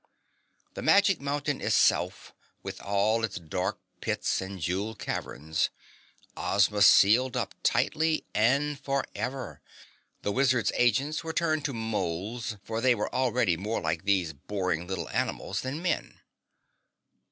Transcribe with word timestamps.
The 0.73 0.81
Magic 0.81 1.21
Mountain 1.21 1.61
itself, 1.61 2.33
with 2.63 2.81
all 2.81 3.23
its 3.23 3.37
dark 3.37 3.79
pits 3.99 4.41
and 4.41 4.59
jeweled 4.59 4.97
caverns, 4.97 5.69
Ozma 6.35 6.81
sealed 6.81 7.37
up 7.37 7.53
tightly 7.61 8.25
and 8.33 8.79
forever. 8.79 9.61
The 10.23 10.31
wizard's 10.31 10.71
agents 10.73 11.23
were 11.23 11.33
turned 11.33 11.65
to 11.65 11.73
moles, 11.73 12.57
for 12.63 12.81
they 12.81 12.95
were 12.95 13.13
already 13.13 13.55
more 13.57 13.79
like 13.79 14.05
these 14.05 14.33
boring 14.33 14.87
little 14.87 15.07
animals 15.09 15.61
than 15.61 15.83
men. 15.83 16.19